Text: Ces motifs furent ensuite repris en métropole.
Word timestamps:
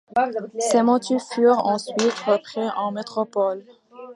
Ces 0.57 0.81
motifs 0.81 1.21
furent 1.25 1.63
ensuite 1.63 2.13
repris 2.25 2.67
en 2.75 2.91
métropole. 2.91 3.63